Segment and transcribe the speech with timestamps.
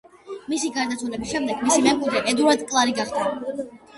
[0.53, 3.29] მისი გარდაცვალების შემდეგ მისი მემკვიდრე ედუარდ კლარი გახდა.